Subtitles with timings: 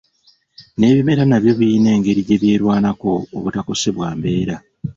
[0.77, 4.55] N'ebimera nabyo biyina engeri gye byerwanako obutakosebwa mbeera.